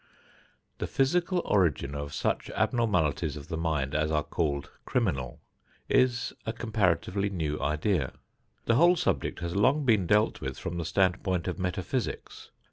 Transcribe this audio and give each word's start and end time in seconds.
The 0.79 0.87
physical 0.87 1.43
origin 1.45 1.93
of 1.93 2.11
such 2.11 2.49
abnormalities 2.55 3.37
of 3.37 3.49
the 3.49 3.55
mind 3.55 3.93
as 3.93 4.09
are 4.09 4.23
called 4.23 4.71
"criminal" 4.83 5.41
is 5.89 6.33
a 6.43 6.51
comparatively 6.51 7.29
new 7.29 7.61
idea. 7.61 8.13
The 8.65 8.77
whole 8.77 8.95
subject 8.95 9.41
has 9.41 9.55
long 9.55 9.85
been 9.85 10.07
dealt 10.07 10.41
with 10.41 10.57
from 10.57 10.77
the 10.79 10.85
standpoint 10.85 11.47
of 11.47 11.59
metaphysics. 11.59 12.49